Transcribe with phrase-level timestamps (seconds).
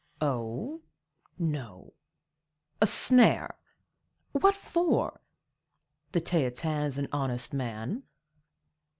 [0.19, 0.81] "Oh!
[1.37, 1.93] no;
[2.81, 3.59] a snare?
[4.31, 5.21] What for?
[6.13, 8.01] The Theatin is an honest man."